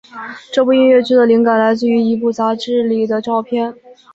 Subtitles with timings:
[0.51, 3.75] 这部音乐剧的灵感来自于一本杂志里的照片。